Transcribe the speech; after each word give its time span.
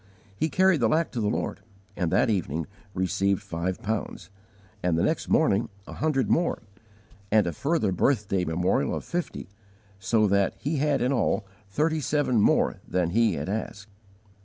He 0.35 0.49
carried 0.49 0.79
the 0.79 0.89
lack 0.89 1.11
to 1.11 1.21
the 1.21 1.27
Lord, 1.29 1.59
and 1.95 2.11
that 2.11 2.27
evening 2.27 2.65
received 2.95 3.43
five 3.43 3.79
pounds, 3.83 4.31
and 4.81 4.97
the 4.97 5.03
next 5.03 5.29
morning 5.29 5.69
a 5.85 5.93
hundred 5.93 6.27
more, 6.27 6.63
and 7.31 7.45
a 7.45 7.51
further 7.51 7.91
"birthday 7.91 8.43
memorial" 8.43 8.95
of 8.95 9.05
fifty, 9.05 9.47
so 9.99 10.25
that 10.25 10.55
he 10.57 10.77
had 10.77 11.03
in 11.03 11.13
all 11.13 11.45
thirty 11.69 11.99
seven 11.99 12.41
more 12.41 12.79
than 12.87 13.11
he 13.11 13.35
had 13.35 13.47
asked. 13.47 13.89